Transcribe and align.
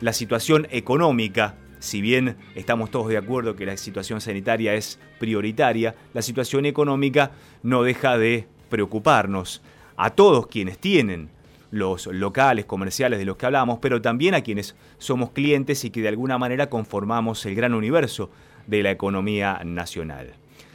la 0.00 0.12
situación 0.12 0.66
económica 0.70 1.56
si 1.80 2.00
bien 2.00 2.36
estamos 2.54 2.90
todos 2.90 3.08
de 3.08 3.16
acuerdo 3.16 3.56
que 3.56 3.66
la 3.66 3.76
situación 3.76 4.20
sanitaria 4.20 4.74
es 4.74 4.98
prioritaria, 5.18 5.94
la 6.14 6.22
situación 6.22 6.66
económica 6.66 7.30
no 7.62 7.82
deja 7.82 8.18
de 8.18 8.48
preocuparnos 8.68 9.62
a 9.96 10.10
todos 10.10 10.46
quienes 10.46 10.78
tienen 10.78 11.30
los 11.70 12.06
locales 12.06 12.64
comerciales 12.64 13.18
de 13.18 13.24
los 13.24 13.36
que 13.36 13.46
hablamos, 13.46 13.78
pero 13.80 14.00
también 14.00 14.34
a 14.34 14.40
quienes 14.40 14.74
somos 14.98 15.30
clientes 15.30 15.84
y 15.84 15.90
que 15.90 16.00
de 16.00 16.08
alguna 16.08 16.38
manera 16.38 16.70
conformamos 16.70 17.44
el 17.46 17.54
gran 17.54 17.74
universo 17.74 18.30
de 18.66 18.82
la 18.82 18.90
economía 18.90 19.60
nacional. 19.64 20.32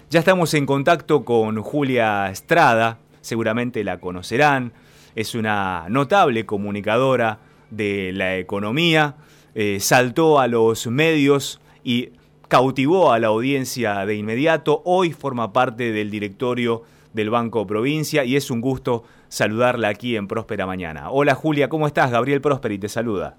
Ya 0.09 0.19
estamos 0.19 0.53
en 0.53 0.65
contacto 0.65 1.25
con 1.25 1.59
Julia 1.61 2.29
Estrada, 2.29 2.99
seguramente 3.21 3.83
la 3.83 3.99
conocerán, 3.99 4.73
es 5.15 5.35
una 5.35 5.85
notable 5.89 6.45
comunicadora 6.45 7.39
de 7.75 8.11
la 8.13 8.37
economía, 8.37 9.15
eh, 9.55 9.79
saltó 9.79 10.39
a 10.39 10.47
los 10.47 10.87
medios 10.87 11.59
y 11.83 12.09
cautivó 12.47 13.11
a 13.11 13.19
la 13.19 13.27
audiencia 13.27 14.05
de 14.05 14.15
inmediato, 14.15 14.81
hoy 14.85 15.11
forma 15.11 15.53
parte 15.53 15.91
del 15.91 16.11
directorio 16.11 16.83
del 17.13 17.29
Banco 17.29 17.65
Provincia 17.65 18.23
y 18.23 18.35
es 18.35 18.51
un 18.51 18.61
gusto 18.61 19.03
saludarla 19.27 19.89
aquí 19.89 20.15
en 20.15 20.27
Próspera 20.27 20.65
Mañana. 20.65 21.09
Hola 21.09 21.35
Julia, 21.35 21.69
¿cómo 21.69 21.87
estás? 21.87 22.11
Gabriel 22.11 22.41
Prósperi 22.41 22.77
te 22.77 22.89
saluda. 22.89 23.37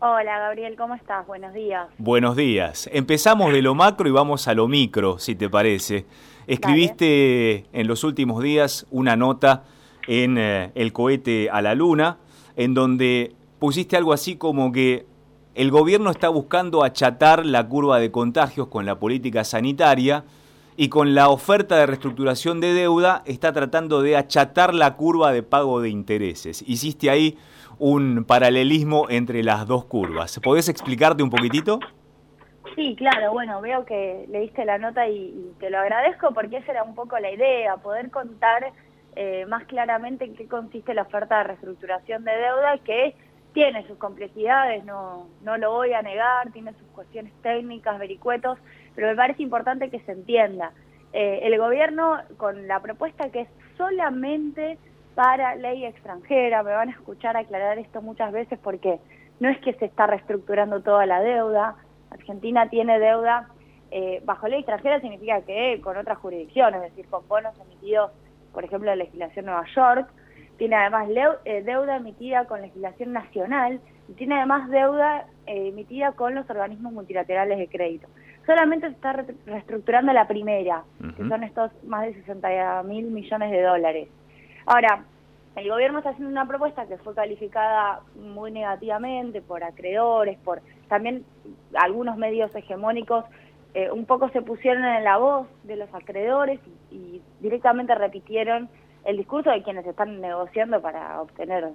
Hola 0.00 0.38
Gabriel, 0.38 0.76
¿cómo 0.76 0.94
estás? 0.94 1.26
Buenos 1.26 1.52
días. 1.52 1.86
Buenos 1.98 2.34
días. 2.34 2.88
Empezamos 2.92 3.52
de 3.52 3.60
lo 3.60 3.74
macro 3.74 4.08
y 4.08 4.12
vamos 4.12 4.48
a 4.48 4.54
lo 4.54 4.66
micro, 4.66 5.18
si 5.18 5.34
te 5.34 5.50
parece. 5.50 6.06
Escribiste 6.46 7.66
en 7.72 7.86
los 7.86 8.02
últimos 8.02 8.42
días 8.42 8.86
una 8.90 9.16
nota 9.16 9.64
en 10.06 10.38
eh, 10.38 10.72
El 10.74 10.92
cohete 10.92 11.50
a 11.50 11.60
la 11.60 11.74
luna, 11.74 12.16
en 12.56 12.72
donde 12.72 13.34
pusiste 13.60 13.96
algo 13.96 14.12
así 14.12 14.36
como 14.36 14.72
que 14.72 15.06
el 15.54 15.70
gobierno 15.70 16.10
está 16.10 16.28
buscando 16.28 16.82
achatar 16.82 17.44
la 17.46 17.68
curva 17.68 18.00
de 18.00 18.10
contagios 18.10 18.68
con 18.68 18.86
la 18.86 18.98
política 18.98 19.44
sanitaria 19.44 20.24
y 20.76 20.88
con 20.88 21.14
la 21.14 21.28
oferta 21.28 21.76
de 21.76 21.86
reestructuración 21.86 22.60
de 22.60 22.72
deuda 22.72 23.22
está 23.26 23.52
tratando 23.52 24.00
de 24.00 24.16
achatar 24.16 24.74
la 24.74 24.96
curva 24.96 25.30
de 25.30 25.42
pago 25.42 25.80
de 25.82 25.90
intereses. 25.90 26.64
Hiciste 26.66 27.10
ahí 27.10 27.36
un 27.78 28.24
paralelismo 28.24 29.06
entre 29.10 29.42
las 29.42 29.66
dos 29.66 29.84
curvas. 29.84 30.40
¿Podés 30.40 30.68
explicarte 30.68 31.22
un 31.22 31.30
poquitito? 31.30 31.80
Sí, 32.76 32.94
claro, 32.96 33.32
bueno, 33.32 33.60
veo 33.60 33.84
que 33.84 34.26
leíste 34.30 34.64
la 34.64 34.78
nota 34.78 35.06
y, 35.08 35.52
te 35.58 35.68
lo 35.68 35.78
agradezco 35.78 36.32
porque 36.32 36.58
esa 36.58 36.72
era 36.72 36.82
un 36.84 36.94
poco 36.94 37.18
la 37.18 37.30
idea, 37.30 37.76
poder 37.78 38.10
contar 38.10 38.72
eh, 39.16 39.44
más 39.46 39.64
claramente 39.64 40.24
en 40.24 40.34
qué 40.34 40.46
consiste 40.46 40.94
la 40.94 41.02
oferta 41.02 41.38
de 41.38 41.44
reestructuración 41.44 42.24
de 42.24 42.32
deuda, 42.32 42.78
que 42.78 43.14
tiene 43.52 43.86
sus 43.86 43.98
complejidades, 43.98 44.84
no, 44.84 45.28
no 45.42 45.56
lo 45.56 45.72
voy 45.72 45.92
a 45.92 46.02
negar, 46.02 46.50
tiene 46.52 46.72
sus 46.74 46.88
cuestiones 46.88 47.32
técnicas, 47.42 47.98
vericuetos, 47.98 48.58
pero 48.94 49.08
me 49.08 49.16
parece 49.16 49.42
importante 49.42 49.90
que 49.90 50.00
se 50.00 50.12
entienda. 50.12 50.72
Eh, 51.12 51.40
el 51.42 51.58
gobierno 51.58 52.18
con 52.36 52.68
la 52.68 52.80
propuesta 52.80 53.30
que 53.30 53.42
es 53.42 53.48
solamente 53.76 54.78
para 55.14 55.56
ley 55.56 55.84
extranjera, 55.84 56.62
me 56.62 56.72
van 56.72 56.88
a 56.88 56.92
escuchar 56.92 57.36
aclarar 57.36 57.78
esto 57.78 58.00
muchas 58.00 58.32
veces 58.32 58.58
porque 58.62 59.00
no 59.40 59.48
es 59.48 59.58
que 59.58 59.74
se 59.74 59.86
está 59.86 60.06
reestructurando 60.06 60.82
toda 60.82 61.06
la 61.06 61.20
deuda, 61.20 61.76
Argentina 62.10 62.68
tiene 62.68 62.98
deuda 62.98 63.48
eh, 63.90 64.22
bajo 64.24 64.46
ley 64.46 64.60
extranjera 64.60 65.00
significa 65.00 65.42
que 65.42 65.80
con 65.82 65.96
otras 65.96 66.18
jurisdicciones, 66.18 66.82
es 66.82 66.90
decir, 66.90 67.10
con 67.10 67.26
bonos 67.26 67.58
emitidos, 67.58 68.12
por 68.52 68.64
ejemplo, 68.64 68.90
de 68.90 68.96
legislación 68.96 69.46
Nueva 69.46 69.64
York, 69.74 70.08
tiene 70.60 70.76
además 70.76 71.08
eh, 71.46 71.62
deuda 71.62 71.96
emitida 71.96 72.44
con 72.44 72.60
legislación 72.60 73.14
nacional 73.14 73.80
y 74.10 74.12
tiene 74.12 74.36
además 74.36 74.68
deuda 74.68 75.24
eh, 75.46 75.68
emitida 75.68 76.12
con 76.12 76.34
los 76.34 76.50
organismos 76.50 76.92
multilaterales 76.92 77.58
de 77.58 77.66
crédito. 77.66 78.06
Solamente 78.44 78.88
se 78.88 78.92
está 78.92 79.12
reestructurando 79.46 80.12
la 80.12 80.28
primera, 80.28 80.84
que 81.16 81.26
son 81.26 81.44
estos 81.44 81.70
más 81.84 82.02
de 82.02 82.12
60 82.12 82.82
mil 82.82 83.06
millones 83.06 83.50
de 83.50 83.62
dólares. 83.62 84.08
Ahora, 84.66 85.02
el 85.56 85.66
gobierno 85.66 85.98
está 85.98 86.10
haciendo 86.10 86.30
una 86.30 86.46
propuesta 86.46 86.86
que 86.86 86.98
fue 86.98 87.14
calificada 87.14 88.00
muy 88.14 88.50
negativamente 88.50 89.40
por 89.40 89.64
acreedores, 89.64 90.38
por 90.40 90.60
también 90.88 91.24
algunos 91.72 92.18
medios 92.18 92.54
hegemónicos 92.54 93.24
eh, 93.72 93.90
un 93.90 94.04
poco 94.04 94.28
se 94.28 94.42
pusieron 94.42 94.84
en 94.84 95.04
la 95.04 95.16
voz 95.16 95.46
de 95.62 95.76
los 95.76 95.88
acreedores 95.94 96.60
y 96.90 97.22
directamente 97.40 97.94
repitieron 97.94 98.68
el 99.04 99.16
discurso 99.16 99.50
de 99.50 99.62
quienes 99.62 99.86
están 99.86 100.20
negociando 100.20 100.80
para 100.80 101.20
obtener 101.20 101.68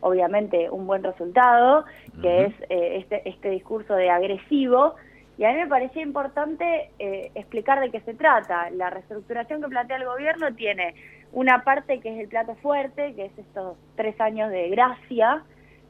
obviamente 0.00 0.70
un 0.70 0.86
buen 0.86 1.02
resultado, 1.02 1.84
que 2.22 2.44
es 2.44 2.54
eh, 2.68 2.98
este, 2.98 3.28
este 3.28 3.50
discurso 3.50 3.94
de 3.94 4.10
agresivo, 4.10 4.94
y 5.36 5.44
a 5.44 5.52
mí 5.52 5.58
me 5.58 5.68
parecía 5.68 6.02
importante 6.02 6.90
eh, 6.98 7.30
explicar 7.36 7.80
de 7.80 7.90
qué 7.90 8.00
se 8.00 8.14
trata. 8.14 8.70
La 8.70 8.90
reestructuración 8.90 9.62
que 9.62 9.68
plantea 9.68 9.96
el 9.96 10.04
gobierno 10.04 10.52
tiene 10.54 10.94
una 11.32 11.62
parte 11.62 12.00
que 12.00 12.12
es 12.12 12.20
el 12.20 12.28
plato 12.28 12.56
fuerte, 12.56 13.14
que 13.14 13.26
es 13.26 13.38
estos 13.38 13.76
tres 13.94 14.20
años 14.20 14.50
de 14.50 14.68
gracia, 14.70 15.44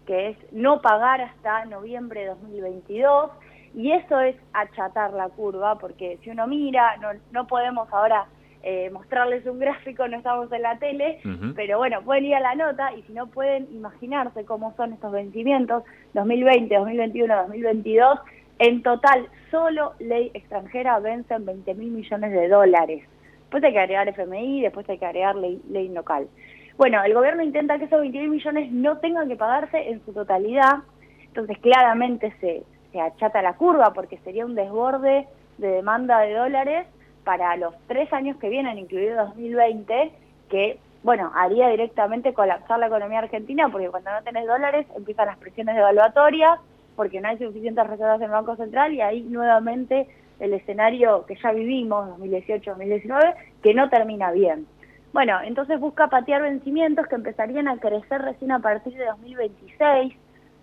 que 0.06 0.30
es 0.30 0.36
no 0.52 0.82
pagar 0.82 1.22
hasta 1.22 1.64
noviembre 1.64 2.20
de 2.20 2.26
2022, 2.28 3.30
y 3.74 3.92
eso 3.92 4.20
es 4.20 4.36
achatar 4.52 5.12
la 5.14 5.28
curva, 5.28 5.78
porque 5.78 6.18
si 6.22 6.30
uno 6.30 6.46
mira, 6.46 6.96
no, 6.98 7.08
no 7.30 7.46
podemos 7.46 7.90
ahora 7.92 8.26
eh, 8.70 8.90
mostrarles 8.90 9.46
un 9.46 9.58
gráfico, 9.58 10.06
no 10.08 10.18
estamos 10.18 10.52
en 10.52 10.60
la 10.60 10.78
tele, 10.78 11.20
pero 11.56 11.78
bueno, 11.78 12.02
pueden 12.02 12.26
ir 12.26 12.34
a 12.34 12.40
la 12.40 12.54
nota 12.54 12.92
y 12.92 13.00
si 13.04 13.14
no 13.14 13.26
pueden 13.28 13.66
imaginarse 13.72 14.44
cómo 14.44 14.74
son 14.76 14.92
estos 14.92 15.10
vencimientos, 15.10 15.84
2020, 16.12 16.74
2021, 16.74 17.34
2022, 17.34 18.18
en 18.58 18.82
total 18.82 19.26
solo 19.50 19.94
ley 20.00 20.30
extranjera 20.34 20.98
vencen 20.98 21.46
20 21.46 21.74
mil 21.76 21.92
millones 21.92 22.30
de 22.30 22.46
dólares. 22.48 23.04
Después 23.40 23.64
hay 23.64 23.72
que 23.72 23.78
agregar 23.78 24.06
FMI, 24.06 24.60
después 24.60 24.86
hay 24.90 24.98
que 24.98 25.06
agregar 25.06 25.36
ley, 25.36 25.62
ley 25.70 25.88
local. 25.88 26.28
Bueno, 26.76 27.02
el 27.02 27.14
gobierno 27.14 27.42
intenta 27.42 27.78
que 27.78 27.86
esos 27.86 28.00
20 28.02 28.18
mil 28.18 28.28
millones 28.28 28.70
no 28.70 28.98
tengan 28.98 29.28
que 29.28 29.36
pagarse 29.36 29.88
en 29.88 30.04
su 30.04 30.12
totalidad, 30.12 30.80
entonces 31.22 31.56
claramente 31.60 32.34
se, 32.42 32.64
se 32.92 33.00
achata 33.00 33.40
la 33.40 33.54
curva 33.54 33.94
porque 33.94 34.18
sería 34.18 34.44
un 34.44 34.54
desborde 34.54 35.26
de 35.56 35.68
demanda 35.68 36.18
de 36.20 36.34
dólares 36.34 36.86
para 37.28 37.54
los 37.58 37.74
tres 37.88 38.10
años 38.10 38.38
que 38.38 38.48
vienen, 38.48 38.78
incluido 38.78 39.26
2020, 39.26 40.12
que, 40.48 40.78
bueno, 41.02 41.30
haría 41.34 41.68
directamente 41.68 42.32
colapsar 42.32 42.78
la 42.78 42.86
economía 42.86 43.18
argentina, 43.18 43.68
porque 43.68 43.90
cuando 43.90 44.12
no 44.12 44.22
tenés 44.22 44.46
dólares 44.46 44.86
empiezan 44.96 45.26
las 45.26 45.36
presiones 45.36 45.76
devaluatorias, 45.76 46.58
porque 46.96 47.20
no 47.20 47.28
hay 47.28 47.36
suficientes 47.36 47.86
reservas 47.86 48.16
en 48.20 48.24
el 48.24 48.30
Banco 48.30 48.56
Central 48.56 48.94
y 48.94 49.02
ahí 49.02 49.20
nuevamente 49.24 50.08
el 50.40 50.54
escenario 50.54 51.26
que 51.26 51.36
ya 51.36 51.52
vivimos, 51.52 52.18
2018-2019, 52.18 53.34
que 53.62 53.74
no 53.74 53.90
termina 53.90 54.30
bien. 54.30 54.66
Bueno, 55.12 55.38
entonces 55.44 55.78
busca 55.78 56.08
patear 56.08 56.40
vencimientos 56.40 57.08
que 57.08 57.16
empezarían 57.16 57.68
a 57.68 57.76
crecer 57.76 58.22
recién 58.22 58.52
a 58.52 58.60
partir 58.60 58.94
de 58.94 59.04
2026, 59.04 60.14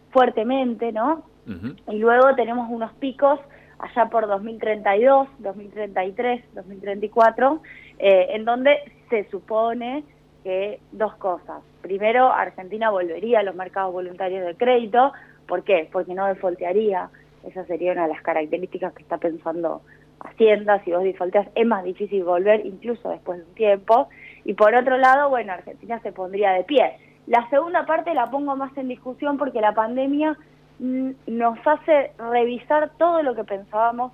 fuertemente, 0.09 0.91
¿no? 0.91 1.25
Y 1.89 1.99
luego 1.99 2.33
tenemos 2.33 2.71
unos 2.71 2.91
picos 2.93 3.39
allá 3.79 4.09
por 4.09 4.27
2032, 4.27 5.27
2033, 5.39 6.43
2034, 6.53 7.61
en 7.99 8.45
donde 8.45 8.77
se 9.09 9.29
supone 9.29 10.03
que 10.43 10.79
dos 10.91 11.15
cosas. 11.15 11.61
Primero, 11.81 12.31
Argentina 12.31 12.89
volvería 12.91 13.39
a 13.39 13.43
los 13.43 13.55
mercados 13.55 13.93
voluntarios 13.93 14.45
de 14.45 14.55
crédito. 14.55 15.11
¿Por 15.47 15.63
qué? 15.63 15.89
Porque 15.91 16.13
no 16.13 16.27
defaultearía. 16.27 17.09
Esa 17.43 17.65
sería 17.65 17.91
una 17.91 18.03
de 18.03 18.13
las 18.13 18.21
características 18.21 18.93
que 18.93 19.03
está 19.03 19.17
pensando 19.17 19.81
Hacienda. 20.19 20.83
Si 20.83 20.91
vos 20.91 21.03
defaulteas, 21.03 21.47
es 21.53 21.67
más 21.67 21.83
difícil 21.83 22.23
volver, 22.23 22.65
incluso 22.65 23.09
después 23.09 23.39
de 23.39 23.45
un 23.45 23.53
tiempo. 23.53 24.09
Y 24.43 24.53
por 24.53 24.73
otro 24.73 24.97
lado, 24.97 25.29
bueno, 25.29 25.53
Argentina 25.53 25.99
se 25.99 26.11
pondría 26.11 26.51
de 26.51 26.63
pie. 26.63 26.97
La 27.27 27.47
segunda 27.49 27.85
parte 27.85 28.13
la 28.13 28.29
pongo 28.31 28.55
más 28.55 28.75
en 28.77 28.87
discusión 28.87 29.37
porque 29.37 29.61
la 29.61 29.73
pandemia 29.73 30.37
nos 30.79 31.57
hace 31.65 32.11
revisar 32.17 32.91
todo 32.97 33.23
lo 33.23 33.35
que 33.35 33.43
pensábamos 33.43 34.11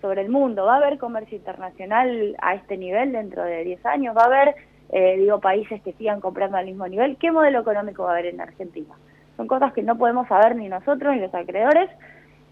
sobre 0.00 0.22
el 0.22 0.28
mundo. 0.28 0.66
¿Va 0.66 0.74
a 0.74 0.78
haber 0.78 0.98
comercio 0.98 1.36
internacional 1.36 2.36
a 2.40 2.54
este 2.54 2.76
nivel 2.76 3.12
dentro 3.12 3.42
de 3.42 3.64
10 3.64 3.86
años? 3.86 4.16
¿Va 4.16 4.22
a 4.22 4.26
haber, 4.26 4.54
eh, 4.90 5.16
digo, 5.18 5.40
países 5.40 5.80
que 5.82 5.92
sigan 5.94 6.20
comprando 6.20 6.56
al 6.56 6.66
mismo 6.66 6.86
nivel? 6.86 7.16
¿Qué 7.16 7.32
modelo 7.32 7.60
económico 7.60 8.02
va 8.02 8.10
a 8.10 8.12
haber 8.12 8.26
en 8.26 8.40
Argentina? 8.40 8.94
Son 9.36 9.46
cosas 9.46 9.72
que 9.72 9.82
no 9.82 9.96
podemos 9.96 10.28
saber 10.28 10.56
ni 10.56 10.68
nosotros, 10.68 11.14
ni 11.14 11.20
los 11.20 11.34
acreedores, 11.34 11.90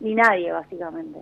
ni 0.00 0.14
nadie, 0.14 0.50
básicamente. 0.50 1.20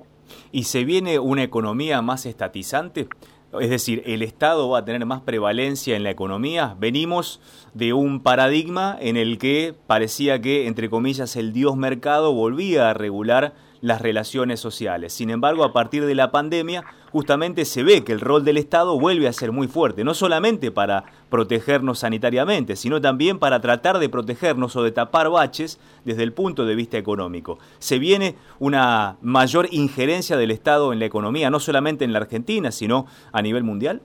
¿Y 0.53 0.62
se 0.64 0.85
viene 0.85 1.19
una 1.19 1.43
economía 1.43 2.00
más 2.00 2.26
estatizante? 2.26 3.09
Es 3.58 3.70
decir, 3.70 4.02
el 4.06 4.23
Estado 4.23 4.69
va 4.69 4.79
a 4.79 4.85
tener 4.85 5.05
más 5.06 5.23
prevalencia 5.23 5.97
en 5.97 6.05
la 6.05 6.11
economía. 6.11 6.76
Venimos 6.79 7.41
de 7.75 7.93
un 7.93 8.20
paradigma 8.20 8.97
en 9.00 9.17
el 9.17 9.38
que 9.38 9.75
parecía 9.88 10.41
que, 10.41 10.69
entre 10.69 10.88
comillas, 10.88 11.35
el 11.35 11.52
dios 11.52 11.76
mercado 11.76 12.32
volvía 12.32 12.91
a 12.91 12.94
regular 12.94 13.55
las 13.81 14.00
relaciones 14.00 14.61
sociales. 14.61 15.12
Sin 15.12 15.31
embargo, 15.31 15.65
a 15.65 15.73
partir 15.73 16.05
de 16.05 16.15
la 16.15 16.31
pandemia, 16.31 16.85
justamente 17.12 17.65
se 17.65 17.82
ve 17.82 18.05
que 18.05 18.12
el 18.12 18.21
rol 18.21 18.44
del 18.44 18.56
Estado 18.56 18.99
vuelve 18.99 19.29
a 19.29 19.32
ser 19.32 19.53
muy 19.53 19.69
fuerte, 19.69 20.05
no 20.05 20.15
solamente 20.15 20.71
para 20.71 21.05
protegernos 21.29 22.00
sanitariamente, 22.00 22.77
sino 22.77 23.00
también 23.00 23.38
para 23.38 23.61
tratar 23.61 23.99
de 23.99 24.09
protegernos 24.09 24.77
o 24.77 24.82
de 24.82 24.93
tapar 24.93 25.31
baches 25.31 25.81
desde 26.05 26.23
el 26.23 26.32
punto 26.32 26.67
de 26.67 26.75
vista 26.75 26.99
económico. 26.99 27.59
Se 27.79 27.99
viene 27.99 28.37
una 28.59 29.17
mayor 29.21 29.67
injerencia 29.71 30.37
del 30.37 30.50
Estado 30.50 30.93
en 30.93 30.99
la 30.99 31.06
economía, 31.06 31.50
no 31.50 31.61
solamente 31.61 32.05
en 32.05 32.12
la 32.12 32.19
Argentina, 32.19 32.71
sino 32.71 33.06
a 33.33 33.43
nivel 33.43 33.65
mundial. 33.65 34.03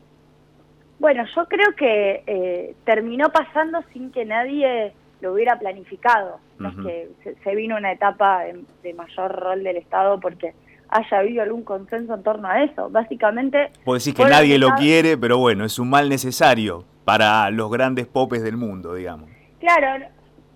Bueno, 1.00 1.25
yo 1.36 1.45
creo 1.45 1.75
que 1.75 2.24
eh, 2.25 2.75
terminó 2.86 3.30
pasando 3.30 3.80
sin 3.92 4.12
que 4.12 4.24
nadie 4.24 4.94
lo 5.21 5.33
hubiera 5.33 5.57
planificado. 5.57 6.39
No 6.59 6.69
es 6.69 6.75
que 6.75 7.35
se, 7.44 7.56
vino 7.56 7.75
una 7.75 7.91
etapa 7.91 8.44
de, 8.83 8.94
mayor 8.94 9.31
rol 9.31 9.63
del 9.63 9.77
Estado 9.77 10.19
porque 10.19 10.53
haya 10.89 11.17
habido 11.17 11.44
algún 11.44 11.63
consenso 11.63 12.13
en 12.13 12.23
torno 12.23 12.47
a 12.47 12.63
eso. 12.63 12.89
Básicamente... 12.89 13.71
Puedo 13.83 13.95
decir 13.95 14.13
que 14.13 14.25
nadie 14.25 14.57
lo 14.57 14.69
quiere, 14.75 15.17
pero 15.17 15.38
bueno, 15.38 15.65
es 15.65 15.79
un 15.79 15.89
mal 15.89 16.09
necesario 16.09 16.85
para 17.03 17.50
los 17.51 17.71
grandes 17.71 18.07
popes 18.07 18.44
del 18.44 18.57
mundo, 18.57 18.95
digamos. 18.95 19.29
Claro, 19.59 20.06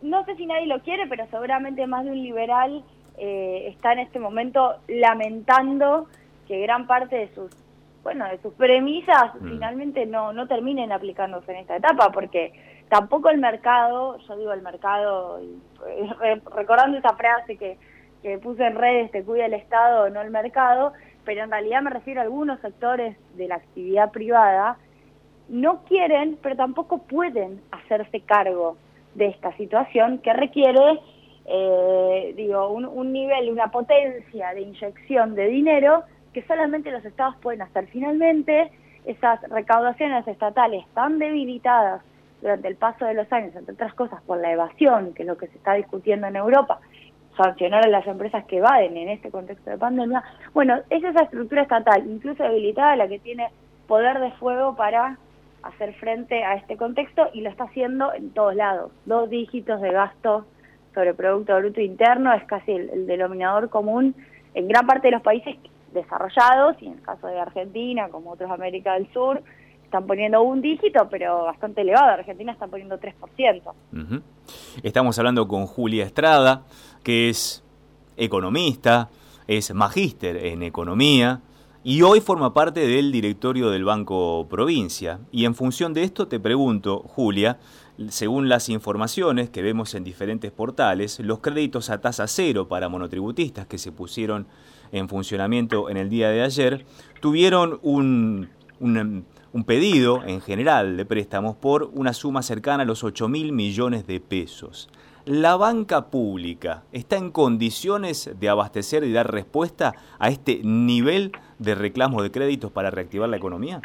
no 0.01 0.23
sé 0.25 0.35
si 0.35 0.45
nadie 0.45 0.67
lo 0.67 0.79
quiere, 0.81 1.07
pero 1.07 1.25
seguramente 1.29 1.85
más 1.87 2.05
de 2.05 2.11
un 2.11 2.21
liberal 2.21 2.83
eh, 3.17 3.67
está 3.67 3.93
en 3.93 3.99
este 3.99 4.19
momento 4.19 4.75
lamentando 4.87 6.07
que 6.47 6.61
gran 6.61 6.87
parte 6.87 7.15
de 7.17 7.27
sus 7.33 7.51
bueno 8.01 8.25
de 8.29 8.41
sus 8.41 8.53
premisas 8.53 9.35
mm. 9.41 9.49
finalmente 9.49 10.05
no 10.05 10.31
no 10.31 10.47
terminen 10.47 10.93
aplicándose 10.93 11.51
en 11.51 11.57
esta 11.57 11.75
etapa 11.75 12.11
porque 12.11 12.53
tampoco 12.89 13.29
el 13.29 13.37
mercado, 13.37 14.17
yo 14.17 14.35
digo 14.37 14.51
el 14.51 14.61
mercado, 14.61 15.39
recordando 16.55 16.97
esa 16.97 17.15
frase 17.15 17.55
que, 17.57 17.77
que 18.21 18.37
puse 18.39 18.65
en 18.65 18.75
redes, 18.75 19.11
te 19.11 19.23
cuida 19.23 19.45
el 19.45 19.53
Estado, 19.53 20.09
no 20.09 20.21
el 20.21 20.31
mercado, 20.31 20.93
pero 21.23 21.43
en 21.43 21.51
realidad 21.51 21.81
me 21.81 21.91
refiero 21.91 22.19
a 22.19 22.23
algunos 22.23 22.59
sectores 22.59 23.15
de 23.35 23.47
la 23.47 23.55
actividad 23.55 24.11
privada, 24.11 24.77
no 25.47 25.83
quieren, 25.83 26.37
pero 26.41 26.55
tampoco 26.55 26.99
pueden 26.99 27.61
hacerse 27.71 28.21
cargo 28.21 28.77
de 29.15 29.27
esta 29.27 29.55
situación 29.57 30.19
que 30.19 30.33
requiere, 30.33 30.99
eh, 31.45 32.33
digo, 32.35 32.69
un, 32.69 32.85
un 32.85 33.11
nivel, 33.11 33.51
una 33.51 33.71
potencia 33.71 34.53
de 34.53 34.61
inyección 34.61 35.35
de 35.35 35.47
dinero 35.47 36.03
que 36.33 36.43
solamente 36.43 36.91
los 36.91 37.03
estados 37.05 37.35
pueden 37.37 37.63
hacer. 37.63 37.87
Finalmente, 37.87 38.71
esas 39.05 39.41
recaudaciones 39.49 40.27
estatales 40.27 40.85
tan 40.93 41.17
debilitadas 41.17 42.03
durante 42.41 42.67
el 42.67 42.75
paso 42.75 43.05
de 43.05 43.13
los 43.13 43.31
años, 43.31 43.55
entre 43.55 43.73
otras 43.73 43.93
cosas 43.93 44.21
por 44.23 44.39
la 44.39 44.51
evasión, 44.51 45.13
que 45.13 45.23
es 45.23 45.27
lo 45.27 45.37
que 45.37 45.47
se 45.47 45.57
está 45.57 45.73
discutiendo 45.73 46.27
en 46.27 46.35
Europa, 46.35 46.79
sancionar 47.35 47.85
a 47.85 47.89
las 47.89 48.05
empresas 48.07 48.45
que 48.45 48.57
evaden 48.57 48.97
en 48.97 49.09
este 49.09 49.31
contexto 49.31 49.69
de 49.69 49.77
pandemia, 49.77 50.23
bueno, 50.53 50.79
es 50.89 51.03
esa 51.03 51.23
estructura 51.23 51.61
estatal, 51.61 52.05
incluso 52.05 52.43
debilitada, 52.43 52.95
la 52.95 53.07
que 53.07 53.19
tiene 53.19 53.49
poder 53.87 54.19
de 54.19 54.31
fuego 54.33 54.75
para 54.75 55.17
hacer 55.63 55.93
frente 55.95 56.43
a 56.43 56.55
este 56.55 56.77
contexto 56.77 57.29
y 57.33 57.41
lo 57.41 57.49
está 57.49 57.65
haciendo 57.65 58.13
en 58.13 58.31
todos 58.31 58.55
lados. 58.55 58.91
Dos 59.05 59.29
dígitos 59.29 59.81
de 59.81 59.91
gasto 59.91 60.45
sobre 60.93 61.13
Producto 61.13 61.57
Bruto 61.57 61.81
Interno 61.81 62.33
es 62.33 62.43
casi 62.45 62.71
el, 62.71 63.07
denominador 63.07 63.69
común 63.69 64.15
en 64.53 64.67
gran 64.67 64.85
parte 64.85 65.07
de 65.07 65.11
los 65.11 65.21
países 65.21 65.55
desarrollados 65.93 66.81
y 66.81 66.87
en 66.87 66.93
el 66.93 67.01
caso 67.01 67.27
de 67.27 67.39
Argentina, 67.39 68.09
como 68.09 68.31
otros 68.31 68.51
América 68.51 68.93
del 68.93 69.11
Sur, 69.11 69.41
están 69.89 70.05
poniendo 70.05 70.43
un 70.43 70.61
dígito, 70.61 71.07
pero 71.09 71.45
bastante 71.45 71.81
elevado. 71.81 72.11
Argentina 72.11 72.51
está 72.51 72.67
poniendo 72.67 72.99
3%. 72.99 73.73
Estamos 74.83 75.17
hablando 75.17 75.47
con 75.47 75.65
Julia 75.65 76.05
Estrada, 76.05 76.63
que 77.03 77.29
es 77.29 77.63
economista, 78.15 79.09
es 79.47 79.73
magíster 79.73 80.45
en 80.45 80.61
economía 80.61 81.41
y 81.83 82.03
hoy 82.03 82.21
forma 82.21 82.53
parte 82.53 82.85
del 82.85 83.11
directorio 83.11 83.71
del 83.71 83.83
Banco 83.83 84.45
Provincia. 84.47 85.21
Y 85.31 85.45
en 85.45 85.55
función 85.55 85.95
de 85.95 86.03
esto 86.03 86.27
te 86.27 86.39
pregunto, 86.39 86.99
Julia, 86.99 87.57
según 88.09 88.47
las 88.47 88.69
informaciones 88.69 89.49
que 89.49 89.63
vemos 89.63 89.95
en 89.95 90.03
diferentes 90.03 90.51
portales, 90.51 91.19
los 91.19 91.39
créditos 91.39 91.89
a 91.89 91.99
tasa 91.99 92.27
cero 92.27 92.67
para 92.67 92.89
monotributistas 92.89 93.65
que 93.65 93.79
se 93.79 93.91
pusieron 93.91 94.45
en 94.91 95.09
funcionamiento 95.09 95.89
en 95.89 95.97
el 95.97 96.09
día 96.09 96.29
de 96.29 96.43
ayer 96.43 96.85
tuvieron 97.21 97.79
un 97.81 98.49
un 99.51 99.63
pedido 99.63 100.23
en 100.25 100.41
general 100.41 100.97
de 100.97 101.05
préstamos 101.05 101.55
por 101.55 101.89
una 101.93 102.13
suma 102.13 102.41
cercana 102.43 102.83
a 102.83 102.85
los 102.85 103.03
8 103.03 103.27
mil 103.27 103.51
millones 103.51 104.05
de 104.05 104.19
pesos. 104.19 104.89
¿La 105.25 105.55
banca 105.57 106.05
pública 106.05 106.83
está 106.91 107.17
en 107.17 107.31
condiciones 107.31 108.31
de 108.39 108.49
abastecer 108.49 109.03
y 109.03 109.11
dar 109.11 109.31
respuesta 109.31 109.93
a 110.17 110.29
este 110.29 110.61
nivel 110.63 111.31
de 111.57 111.75
reclamo 111.75 112.21
de 112.21 112.31
créditos 112.31 112.71
para 112.71 112.89
reactivar 112.89 113.29
la 113.29 113.37
economía? 113.37 113.81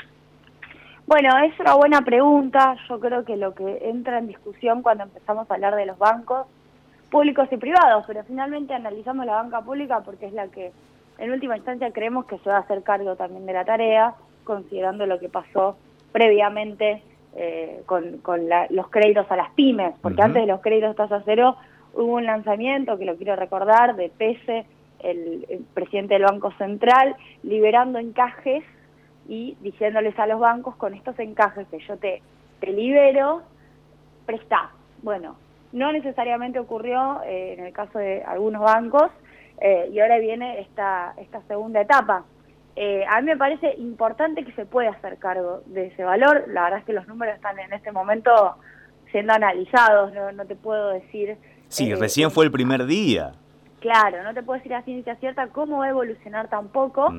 Bueno, 1.06 1.36
es 1.38 1.58
una 1.60 1.74
buena 1.74 2.00
pregunta. 2.02 2.76
Yo 2.88 2.98
creo 2.98 3.24
que 3.24 3.36
lo 3.36 3.54
que 3.54 3.90
entra 3.90 4.18
en 4.18 4.26
discusión 4.26 4.82
cuando 4.82 5.04
empezamos 5.04 5.50
a 5.50 5.54
hablar 5.54 5.74
de 5.74 5.86
los 5.86 5.98
bancos 5.98 6.46
públicos 7.10 7.48
y 7.50 7.56
privados, 7.56 8.04
pero 8.06 8.24
finalmente 8.24 8.72
analizamos 8.72 9.26
la 9.26 9.34
banca 9.34 9.60
pública 9.60 10.00
porque 10.00 10.26
es 10.26 10.32
la 10.32 10.48
que 10.48 10.72
en 11.18 11.30
última 11.30 11.56
instancia 11.56 11.92
creemos 11.92 12.24
que 12.26 12.38
se 12.38 12.48
va 12.48 12.56
a 12.56 12.60
hacer 12.60 12.82
cargo 12.82 13.16
también 13.16 13.46
de 13.46 13.52
la 13.52 13.64
tarea 13.64 14.14
considerando 14.44 15.06
lo 15.06 15.18
que 15.18 15.28
pasó 15.28 15.76
previamente 16.12 17.02
eh, 17.36 17.82
con, 17.86 18.20
los 18.70 18.88
créditos 18.90 19.26
a 19.30 19.36
las 19.36 19.50
pymes, 19.50 19.94
porque 20.00 20.22
antes 20.22 20.42
de 20.42 20.46
los 20.46 20.60
créditos 20.60 20.94
tasa 20.94 21.22
cero 21.24 21.56
hubo 21.94 22.14
un 22.14 22.26
lanzamiento, 22.26 22.96
que 22.96 23.04
lo 23.04 23.16
quiero 23.16 23.34
recordar, 23.34 23.96
de 23.96 24.08
PESE, 24.08 24.64
el, 25.00 25.64
presidente 25.74 26.14
del 26.14 26.24
Banco 26.24 26.52
Central, 26.52 27.16
liberando 27.42 27.98
encajes 27.98 28.64
y 29.28 29.56
diciéndoles 29.60 30.16
a 30.18 30.26
los 30.26 30.38
bancos, 30.38 30.76
con 30.76 30.94
estos 30.94 31.18
encajes 31.18 31.66
que 31.68 31.80
yo 31.80 31.96
te, 31.96 32.22
te 32.60 32.72
libero, 32.72 33.42
presta. 34.26 34.70
Bueno, 35.02 35.36
no 35.72 35.92
necesariamente 35.92 36.58
ocurrió 36.60 37.20
eh, 37.24 37.54
en 37.58 37.66
el 37.66 37.72
caso 37.72 37.98
de 37.98 38.22
algunos 38.22 38.62
bancos, 38.62 39.10
eh, 39.60 39.90
y 39.92 39.98
ahora 39.98 40.18
viene 40.18 40.60
esta, 40.60 41.14
esta 41.16 41.42
segunda 41.42 41.80
etapa. 41.80 42.24
Eh, 42.76 43.04
a 43.08 43.20
mí 43.20 43.26
me 43.26 43.36
parece 43.36 43.74
importante 43.78 44.44
que 44.44 44.52
se 44.52 44.66
pueda 44.66 44.90
hacer 44.90 45.18
cargo 45.18 45.62
de 45.66 45.86
ese 45.88 46.04
valor. 46.04 46.44
La 46.48 46.64
verdad 46.64 46.80
es 46.80 46.84
que 46.84 46.92
los 46.92 47.06
números 47.06 47.36
están 47.36 47.58
en 47.58 47.72
este 47.72 47.92
momento 47.92 48.56
siendo 49.10 49.32
analizados, 49.32 50.12
no, 50.12 50.44
te 50.44 50.56
puedo 50.56 50.90
decir... 50.90 51.36
Sí, 51.68 51.90
eh, 51.90 51.96
recién 51.96 52.32
fue 52.32 52.44
el 52.44 52.50
primer 52.50 52.84
día. 52.84 53.32
Claro, 53.80 54.24
no 54.24 54.34
te 54.34 54.42
puedo 54.42 54.58
decir 54.58 54.74
a 54.74 54.82
ciencia 54.82 55.14
cierta 55.16 55.48
cómo 55.48 55.78
va 55.78 55.86
a 55.86 55.90
evolucionar 55.90 56.48
tampoco. 56.48 57.14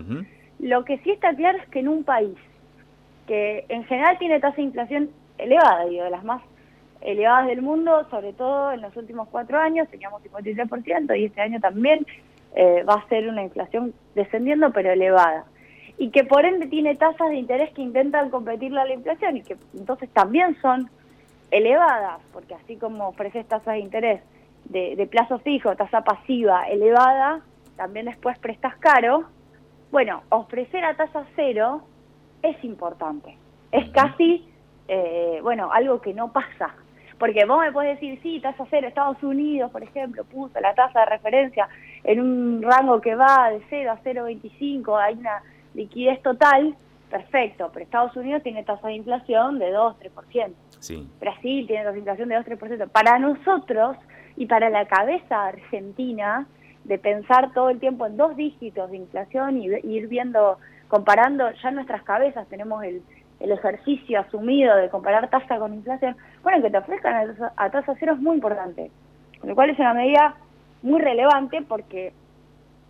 Lo 0.59 0.83
que 0.83 0.97
sí 0.99 1.11
está 1.11 1.33
claro 1.35 1.57
es 1.59 1.67
que 1.69 1.79
en 1.79 1.87
un 1.87 2.03
país 2.03 2.35
que 3.27 3.65
en 3.69 3.83
general 3.85 4.17
tiene 4.17 4.39
tasa 4.39 4.57
de 4.57 4.63
inflación 4.63 5.09
elevada, 5.37 5.85
digo, 5.85 6.03
de 6.03 6.09
las 6.09 6.23
más 6.23 6.41
elevadas 7.01 7.47
del 7.47 7.61
mundo, 7.61 8.05
sobre 8.09 8.33
todo 8.33 8.71
en 8.71 8.81
los 8.81 8.95
últimos 8.97 9.27
cuatro 9.29 9.59
años, 9.59 9.87
teníamos 9.89 10.21
53% 10.23 11.19
y 11.19 11.25
este 11.25 11.41
año 11.41 11.59
también 11.59 12.05
eh, 12.55 12.83
va 12.83 12.93
a 12.95 13.07
ser 13.09 13.27
una 13.27 13.43
inflación 13.43 13.93
descendiendo 14.15 14.71
pero 14.71 14.91
elevada. 14.91 15.45
Y 15.97 16.09
que 16.09 16.23
por 16.23 16.45
ende 16.45 16.67
tiene 16.67 16.95
tasas 16.95 17.29
de 17.29 17.35
interés 17.35 17.71
que 17.73 17.81
intentan 17.81 18.29
competirle 18.29 18.81
a 18.81 18.85
la 18.85 18.93
inflación 18.93 19.37
y 19.37 19.43
que 19.43 19.57
entonces 19.73 20.09
también 20.09 20.57
son 20.61 20.89
elevadas, 21.51 22.19
porque 22.33 22.55
así 22.55 22.77
como 22.77 23.09
ofreces 23.09 23.47
tasas 23.47 23.75
de 23.75 23.79
interés 23.79 24.21
de, 24.65 25.07
plazo 25.11 25.39
fijo, 25.39 25.75
tasa 25.75 26.01
pasiva 26.01 26.63
elevada, 26.63 27.41
también 27.75 28.07
después 28.07 28.39
prestas 28.39 28.75
caro. 28.77 29.25
Bueno, 29.91 30.23
ofrecer 30.29 30.83
a 30.83 30.95
tasa 30.95 31.25
cero 31.35 31.83
es 32.41 32.61
importante. 32.63 33.37
Es 33.71 33.89
casi, 33.91 34.47
eh, 34.87 35.39
bueno, 35.43 35.71
algo 35.71 36.01
que 36.01 36.13
no 36.13 36.31
pasa 36.31 36.73
porque 37.17 37.45
vos 37.45 37.59
me 37.61 37.71
podés 37.71 37.99
decir, 37.99 38.19
sí, 38.21 38.39
tasa 38.41 38.65
cero, 38.69 38.87
Estados 38.87 39.21
Unidos, 39.23 39.71
por 39.71 39.83
ejemplo, 39.83 40.23
puso 40.25 40.59
la 40.59 40.73
tasa 40.73 41.01
de 41.01 41.05
referencia 41.05 41.67
en 42.05 42.21
un 42.21 42.61
rango 42.61 43.01
que 43.01 43.15
va 43.15 43.49
de 43.51 43.61
0 43.69 43.91
a 43.91 44.03
0,25, 44.03 44.99
hay 44.99 45.15
una 45.15 45.41
liquidez 45.73 46.21
total, 46.21 46.75
perfecto, 47.09 47.69
pero 47.73 47.83
Estados 47.83 48.15
Unidos 48.15 48.43
tiene 48.43 48.63
tasa 48.63 48.87
de 48.87 48.95
inflación 48.95 49.59
de 49.59 49.71
2, 49.71 49.95
3%. 49.99 50.53
Sí. 50.79 51.07
Brasil 51.19 51.67
tiene 51.67 51.83
tasa 51.83 51.93
de 51.93 51.99
inflación 51.99 52.29
de 52.29 52.35
2, 52.35 52.45
3%. 52.45 52.89
Para 52.89 53.19
nosotros 53.19 53.97
y 54.37 54.45
para 54.45 54.69
la 54.69 54.85
cabeza 54.85 55.47
argentina, 55.47 56.47
de 56.83 56.99
pensar 56.99 57.51
todo 57.53 57.69
el 57.71 57.79
tiempo 57.79 58.05
en 58.05 58.15
dos 58.15 58.35
dígitos 58.35 58.91
de 58.91 58.97
inflación 58.97 59.57
y 59.57 59.65
ir 59.65 60.07
viendo, 60.07 60.59
comparando, 60.87 61.49
ya 61.63 61.69
en 61.69 61.75
nuestras 61.75 62.03
cabezas 62.03 62.47
tenemos 62.47 62.83
el 62.83 63.01
el 63.39 63.51
ejercicio 63.51 64.19
asumido 64.19 64.75
de 64.75 64.89
comparar 64.89 65.29
tasa 65.29 65.59
con 65.59 65.73
inflación, 65.73 66.15
bueno, 66.43 66.61
que 66.61 66.69
te 66.69 66.77
ofrezcan 66.77 67.35
a 67.55 67.69
tasa, 67.69 67.95
cero 67.99 68.13
es 68.13 68.21
muy 68.21 68.35
importante. 68.35 68.91
Con 69.39 69.49
lo 69.49 69.55
cual 69.55 69.69
es 69.69 69.79
una 69.79 69.93
medida 69.93 70.35
muy 70.85 71.01
relevante 71.01 71.61
porque 71.61 72.13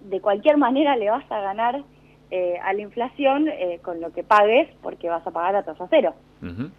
de 0.02 0.22
cualquier 0.22 0.58
manera 0.58 0.96
le 0.96 1.10
vas 1.10 1.30
a 1.32 1.40
ganar 1.40 1.82
eh, 2.30 2.60
a 2.64 2.74
la 2.74 2.82
inflación 2.82 3.48
eh, 3.48 3.80
con 3.82 4.02
lo 4.02 4.12
que 4.12 4.24
pagues 4.24 4.70
porque 4.84 5.10
vas 5.10 5.25
a 5.25 5.32
pagar 5.32 5.56
a 5.56 5.64
tasa 5.64 5.88
cero. 5.90 6.14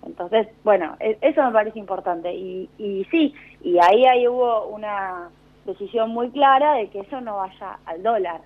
Entonces, 0.06 0.46
bueno, 0.62 0.96
e, 1.00 1.18
eso 1.22 1.42
me 1.42 1.50
parece 1.50 1.80
importante. 1.80 2.32
Y, 2.32 2.70
y 2.78 3.04
sí, 3.10 3.34
y 3.64 3.78
ahí, 3.80 4.04
ahí 4.04 4.28
hubo 4.28 4.68
una, 4.68 5.28
decisión 5.66 6.10
muy 6.10 6.30
clara 6.30 6.74
de 6.74 6.88
que 6.88 7.00
eso 7.00 7.20
no 7.20 7.36
vaya 7.36 7.78
al 7.84 8.02
dólar. 8.02 8.40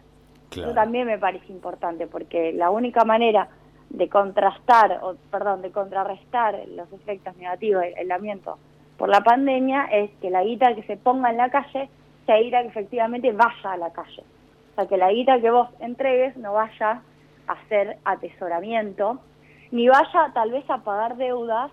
Eso 0.50 0.74
también 0.74 1.06
me 1.06 1.18
parece 1.18 1.52
importante, 1.52 2.08
porque 2.08 2.52
la 2.52 2.70
única 2.70 3.04
manera 3.04 3.48
de 3.88 4.08
contrastar, 4.08 4.98
o 5.02 5.14
perdón, 5.30 5.62
de 5.62 5.70
contrarrestar 5.70 6.60
los 6.74 6.92
efectos 6.92 7.36
negativos 7.36 7.82
del 7.82 7.94
aislamiento 7.94 8.58
por 8.96 9.08
la 9.08 9.20
pandemia 9.20 9.84
es 9.84 10.10
que 10.20 10.28
la 10.28 10.42
guita 10.42 10.74
que 10.74 10.82
se 10.82 10.96
ponga 10.96 11.30
en 11.30 11.36
la 11.36 11.50
calle 11.50 11.88
sea 12.26 12.36
guita 12.36 12.62
que 12.62 12.68
efectivamente 12.68 13.32
vaya 13.32 13.72
a 13.72 13.76
la 13.76 13.92
calle. 13.92 14.22
O 14.72 14.74
sea, 14.74 14.86
que 14.86 14.96
la 14.96 15.10
guita 15.12 15.40
que 15.40 15.50
vos 15.50 15.68
entregues 15.80 16.36
no 16.36 16.52
vaya 16.54 17.02
a 17.46 17.52
hacer 17.52 17.98
atesoramiento, 18.04 19.20
ni 19.70 19.88
vaya 19.88 20.30
tal 20.34 20.50
vez 20.50 20.68
a 20.70 20.78
pagar 20.78 21.16
deudas, 21.16 21.70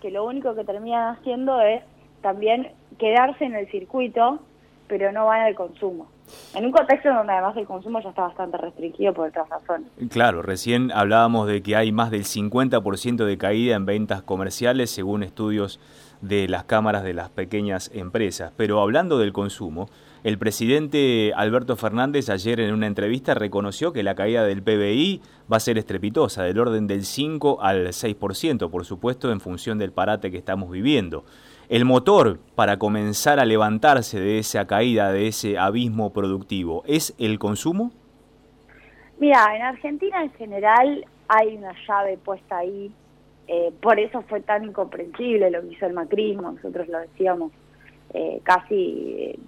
que 0.00 0.10
lo 0.10 0.24
único 0.24 0.54
que 0.54 0.64
terminan 0.64 1.16
haciendo 1.16 1.60
es 1.60 1.82
también 2.22 2.72
quedarse 2.98 3.44
en 3.44 3.54
el 3.54 3.70
circuito, 3.70 4.40
pero 4.88 5.12
no 5.12 5.26
van 5.26 5.42
al 5.42 5.54
consumo. 5.54 6.08
En 6.54 6.64
un 6.64 6.72
contexto 6.72 7.08
donde 7.12 7.32
además 7.32 7.56
el 7.56 7.66
consumo 7.66 8.00
ya 8.00 8.08
está 8.08 8.22
bastante 8.22 8.56
restringido 8.56 9.12
por 9.14 9.28
otras 9.28 9.48
razones. 9.48 9.88
Claro, 10.10 10.42
recién 10.42 10.90
hablábamos 10.92 11.46
de 11.46 11.62
que 11.62 11.76
hay 11.76 11.92
más 11.92 12.10
del 12.10 12.24
50% 12.24 13.24
de 13.24 13.38
caída 13.38 13.76
en 13.76 13.86
ventas 13.86 14.22
comerciales 14.22 14.90
según 14.90 15.22
estudios 15.22 15.78
de 16.20 16.48
las 16.48 16.64
cámaras 16.64 17.04
de 17.04 17.14
las 17.14 17.30
pequeñas 17.30 17.90
empresas. 17.94 18.52
Pero 18.56 18.80
hablando 18.80 19.18
del 19.18 19.32
consumo, 19.32 19.88
el 20.24 20.38
presidente 20.38 21.32
Alberto 21.36 21.76
Fernández 21.76 22.30
ayer 22.30 22.58
en 22.60 22.74
una 22.74 22.86
entrevista 22.86 23.34
reconoció 23.34 23.92
que 23.92 24.02
la 24.02 24.14
caída 24.14 24.44
del 24.44 24.62
PBI 24.62 25.22
va 25.50 25.58
a 25.58 25.60
ser 25.60 25.78
estrepitosa, 25.78 26.42
del 26.42 26.58
orden 26.58 26.86
del 26.86 27.04
5 27.04 27.62
al 27.62 27.88
6%, 27.88 28.70
por 28.70 28.84
supuesto, 28.84 29.30
en 29.30 29.40
función 29.40 29.78
del 29.78 29.92
parate 29.92 30.30
que 30.30 30.38
estamos 30.38 30.70
viviendo. 30.70 31.24
El 31.68 31.84
motor 31.84 32.40
para 32.54 32.78
comenzar 32.78 33.40
a 33.40 33.44
levantarse 33.44 34.18
de 34.20 34.38
esa 34.38 34.66
caída, 34.66 35.12
de 35.12 35.28
ese 35.28 35.58
abismo 35.58 36.12
productivo, 36.12 36.82
¿es 36.86 37.14
el 37.18 37.38
consumo? 37.38 37.92
Mira, 39.18 39.56
en 39.56 39.62
Argentina 39.62 40.22
en 40.22 40.32
general 40.32 41.04
hay 41.28 41.56
una 41.56 41.72
llave 41.86 42.18
puesta 42.18 42.58
ahí, 42.58 42.92
eh, 43.48 43.72
por 43.80 43.98
eso 44.00 44.22
fue 44.22 44.40
tan 44.40 44.64
incomprensible 44.64 45.50
lo 45.50 45.62
que 45.62 45.74
hizo 45.74 45.86
el 45.86 45.92
macrismo, 45.92 46.52
nosotros 46.52 46.88
lo 46.88 46.98
decíamos 47.00 47.52
eh, 48.14 48.40
casi 48.42 49.14
eh, 49.18 49.38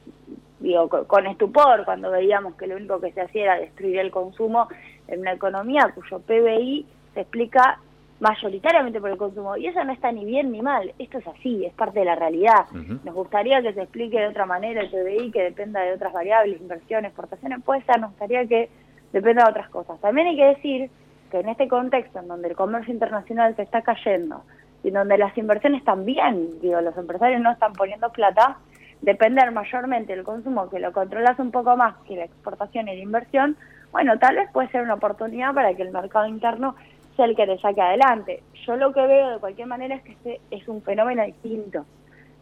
digo, 0.61 0.89
con, 0.89 1.27
estupor 1.27 1.85
cuando 1.85 2.11
veíamos 2.11 2.55
que 2.55 2.67
lo 2.67 2.77
único 2.77 3.01
que 3.01 3.13
se 3.13 3.21
hacía 3.21 3.45
era 3.45 3.59
destruir 3.59 3.99
el 3.99 4.11
consumo 4.11 4.69
en 5.07 5.21
una 5.21 5.33
economía 5.33 5.93
cuyo 5.95 6.21
PBI 6.21 6.87
se 7.15 7.21
explica 7.21 7.81
mayoritariamente 8.21 9.01
por 9.01 9.11
el 9.11 9.17
consumo. 9.17 9.57
Y 9.57 9.67
eso 9.67 9.83
no 9.85 9.93
está 9.93 10.11
ni 10.11 10.25
bien 10.25 10.51
ni 10.51 10.61
mal, 10.61 10.93
esto 10.99 11.19
es 11.19 11.27
así, 11.27 11.65
es 11.65 11.73
parte 11.75 12.01
de 12.01 12.05
la 12.05 12.17
realidad. 12.17 12.67
Nos 13.05 13.15
gustaría 13.15 13.63
que 13.63 13.73
se 13.73 13.83
explique 13.83 14.19
de 14.19 14.29
otra 14.29 14.47
manera 14.47 14.81
el 14.83 14.91
PBI, 14.91 15.31
que 15.31 15.43
dependa 15.43 15.81
de 15.81 15.93
otras 15.93 16.13
variables, 16.13 16.61
inversiones, 16.61 17.11
exportaciones, 17.11 17.63
puede 17.63 17.83
ser, 17.83 18.01
nos 18.01 18.11
gustaría 18.11 18.47
que 18.47 18.69
dependa 19.13 19.45
de 19.45 19.51
otras 19.51 19.71
cosas. 19.71 20.01
También 20.01 20.29
hay 20.29 20.37
que 20.37 20.45
decir 20.45 20.91
que 21.31 21.41
en 21.41 21.49
este 21.49 21.69
contexto 21.69 22.19
en 22.21 22.29
donde 22.29 22.49
el 22.49 22.57
comercio 22.57 22.93
internacional 22.93 23.55
se 23.57 23.63
está 23.63 23.83
cayendo 23.83 24.45
y 24.83 24.91
donde 24.91 25.19
las 25.19 25.37
inversiones 25.37 25.85
también, 25.85 26.61
digo, 26.61 26.81
los 26.81 26.97
empresarios 26.97 27.41
no 27.41 27.51
están 27.51 27.73
poniendo 27.73 28.11
plata, 28.11 28.59
depender 29.01 29.51
mayormente 29.53 30.15
del 30.15 30.25
consumo, 30.25 30.69
que 30.71 30.79
lo 30.79 30.93
controlas 30.93 31.39
un 31.39 31.51
poco 31.51 31.77
más 31.77 31.97
que 32.07 32.17
la 32.17 32.25
exportación 32.25 32.89
y 32.89 32.97
la 32.97 33.03
inversión, 33.03 33.57
bueno, 33.93 34.19
tal 34.19 34.37
vez 34.37 34.51
puede 34.53 34.69
ser 34.69 34.83
una 34.83 34.95
oportunidad 34.95 35.55
para 35.55 35.75
que 35.75 35.83
el 35.83 35.93
mercado 35.93 36.27
interno 36.27 36.75
sea 37.17 37.25
el 37.25 37.37
que 37.37 37.47
te 37.47 37.59
saque 37.59 37.81
adelante. 37.81 38.43
Yo 38.67 38.77
lo 38.77 38.93
que 38.93 39.07
veo 39.07 39.31
de 39.31 39.39
cualquier 39.39 39.67
manera 39.67 39.97
es 39.97 40.03
que 40.03 40.13
este 40.13 40.41
es 40.51 40.69
un 40.69 40.83
fenómeno 40.83 41.25
distinto. 41.25 41.85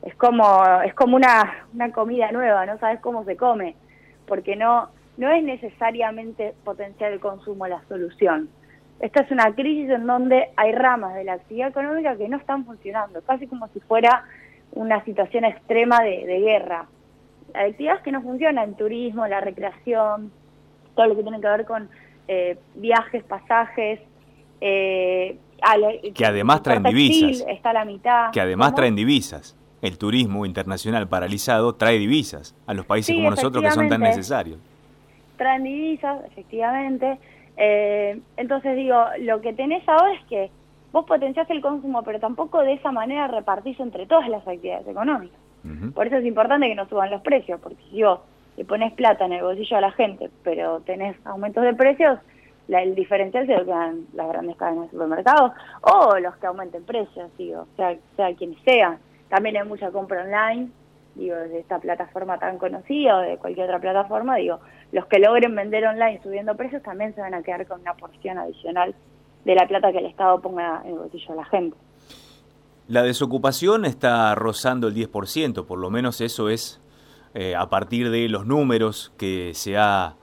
Es 0.03 0.15
como 0.17 0.63
es 0.85 0.95
como 0.95 1.17
una, 1.17 1.67
una 1.73 1.91
comida 1.93 2.31
nueva, 2.33 2.67
no 2.67 2.79
sabes 2.79 3.01
cómo 3.01 3.25
se 3.25 3.37
come, 3.37 3.77
porque 4.27 4.57
no 4.57 4.91
no 5.17 5.31
es 5.31 5.43
necesariamente 5.43 6.55
potenciar 6.65 7.13
el 7.13 7.21
consumo 7.21 7.67
la 7.67 7.83
solución. 7.89 8.51
Esta 9.01 9.21
es 9.23 9.31
una 9.31 9.55
crisis 9.55 9.91
en 9.91 10.07
donde 10.07 10.49
hay 10.57 10.73
ramas 10.73 11.15
de 11.15 11.25
la 11.25 11.35
actividad 11.35 11.69
económica 11.69 12.17
que 12.17 12.29
no 12.29 12.39
están 12.39 12.65
funcionando, 12.65 13.21
casi 13.23 13.47
como 13.47 13.69
si 13.69 13.81
fuera 13.81 14.25
una 14.73 15.05
situación 15.05 15.45
extrema 15.45 16.01
de, 16.03 16.41
guerra. 16.41 16.87
Actividades 17.55 18.03
que 18.03 18.13
no 18.13 18.23
funcionan, 18.23 18.75
turismo, 18.77 19.27
la 19.27 19.41
recreación, 19.41 20.33
todo 20.95 21.07
lo 21.07 21.17
que 21.17 21.23
tiene 21.23 21.41
que 21.41 21.49
ver 21.49 21.65
con 21.67 21.89
eh, 22.29 22.59
viajes, 22.75 23.23
pasajes, 23.25 24.01
eh, 24.61 25.39
que 26.15 26.27
además 26.27 26.63
traen 26.63 26.83
divisas. 26.83 27.47
Está 27.49 27.73
la 27.73 27.85
mitad. 27.85 28.31
Que 28.31 28.41
además 28.41 28.75
traen 28.75 28.95
divisas. 28.95 29.57
El 29.83 29.99
turismo 29.99 30.47
internacional 30.47 31.09
paralizado 31.09 31.75
trae 31.75 31.99
divisas 31.99 32.55
a 32.67 32.75
los 32.75 32.87
países 32.87 33.15
como 33.15 33.31
nosotros 33.31 33.63
que 33.63 33.71
son 33.71 33.89
tan 33.89 34.01
necesarios. 34.01 34.59
Traen 35.37 35.65
divisas, 35.65 36.25
efectivamente. 36.27 37.19
Eh, 37.57 38.21
entonces 38.37 38.77
digo, 38.77 39.05
lo 39.21 39.41
que 39.41 39.53
tenés 39.53 39.89
ahora 39.89 40.13
es 40.13 40.25
que 40.27 40.51
vos 40.93 41.05
potenciás 41.05 41.49
el 41.51 41.61
consumo, 41.61 42.03
pero 42.03 42.21
tampoco 42.21 42.61
de 42.63 42.75
esa 42.75 42.93
manera 42.93 43.29
repartís 43.29 43.79
entre 43.81 44.07
todas 44.07 44.29
las 44.29 44.47
actividades 44.47 44.89
económicas. 44.89 45.39
Por 45.95 46.07
eso 46.07 46.17
es 46.17 46.25
importante 46.25 46.69
que 46.69 46.77
no 46.77 46.89
suban 46.89 47.11
los 47.11 47.23
precios, 47.23 47.61
porque 47.61 47.83
si 47.91 48.01
vos 48.01 48.21
le 48.57 48.65
pones 48.65 48.93
plata 48.93 49.25
en 49.25 49.33
el 49.33 49.43
bolsillo 49.43 49.77
a 49.77 49.81
la 49.81 49.91
gente, 49.91 50.31
pero 50.45 50.81
tenés 50.81 51.17
aumentos 51.27 51.65
de 51.65 51.75
precios, 51.75 52.21
el 52.69 52.95
diferencial 52.95 53.47
se 53.47 53.57
lo 53.57 53.65
quedan 53.65 54.07
las 54.15 54.29
grandes 54.29 54.57
cadenas 54.57 54.85
de 54.85 54.91
supermercados 54.91 55.53
o 55.83 56.19
los 56.19 56.37
que 56.37 56.47
aumenten 56.47 56.85
precios, 56.85 57.31
digo, 57.37 57.67
sea, 57.77 57.97
sea 58.17 58.35
quienes 58.35 58.59
sean. 58.65 58.99
También 59.29 59.57
hay 59.57 59.67
mucha 59.67 59.91
compra 59.91 60.23
online, 60.23 60.69
digo, 61.17 61.37
desde 61.37 61.59
esta 61.59 61.79
plataforma 61.79 62.39
tan 62.39 62.59
conocida 62.59 63.19
o 63.19 63.21
de 63.21 63.37
cualquier 63.39 63.67
otra 63.67 63.81
plataforma, 63.81 64.37
digo, 64.37 64.61
los 64.93 65.07
que 65.07 65.19
logren 65.19 65.55
vender 65.55 65.85
online 65.87 66.21
subiendo 66.23 66.57
precios 66.57 66.83
también 66.83 67.15
se 67.15 67.21
van 67.21 67.35
a 67.35 67.43
quedar 67.43 67.67
con 67.67 67.81
una 67.81 67.95
porción 67.95 68.39
adicional 68.39 68.95
de 69.45 69.55
la 69.55 69.67
plata 69.67 69.93
que 69.93 69.99
el 69.99 70.07
Estado 70.07 70.41
ponga 70.41 70.83
en 70.85 70.93
el 70.93 70.99
bolsillo 70.99 71.33
a 71.33 71.37
la 71.37 71.45
gente. 71.45 71.77
La 72.89 73.03
desocupación 73.03 73.85
está 73.85 74.35
rozando 74.37 74.89
el 74.89 74.95
10%, 74.95 75.67
por 75.67 75.79
lo 75.79 75.91
menos 75.91 76.21
eso 76.21 76.49
es 76.49 76.81
eh, 77.35 77.57
a 77.57 77.69
partir 77.69 78.11
de 78.11 78.29
los 78.29 78.47
números 78.47 79.13
que 79.19 79.53
se 79.55 79.77
ha 79.77 80.15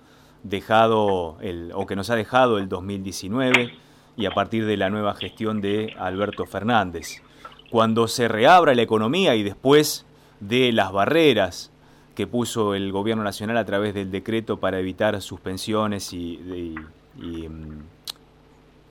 dejado 0.44 1.38
el, 1.42 1.72
o 1.76 1.86
que 1.86 1.96
nos 1.98 2.10
ha 2.10 2.16
dejado 2.16 2.58
el 2.58 2.70
2019 2.70 3.74
y 4.16 4.26
a 4.26 4.32
partir 4.32 4.66
de 4.66 4.78
la 4.78 4.90
nueva 4.90 5.14
gestión 5.14 5.60
de 5.60 5.94
Alberto 6.00 6.46
Fernández. 6.46 7.22
Cuando 7.70 8.08
se 8.08 8.30
reabra 8.30 8.76
la 8.76 8.82
economía 8.82 9.36
y 9.36 9.44
después 9.44 10.06
de 10.40 10.72
las 10.72 10.92
barreras 10.94 11.73
que 12.16 12.28
puso 12.28 12.76
el 12.76 12.92
gobierno 12.92 13.24
nacional 13.24 13.58
a 13.58 13.66
través 13.66 13.94
del 13.94 14.12
decreto 14.12 14.58
para 14.58 14.80
evitar 14.80 15.20
suspensiones 15.22 16.14
y, 16.14 16.76
y 17.18 17.48
mm, 17.48 17.84